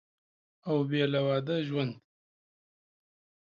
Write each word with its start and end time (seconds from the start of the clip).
او 0.67 0.75
بېله 0.89 1.21
واده 1.27 1.55
ژوند 1.67 1.93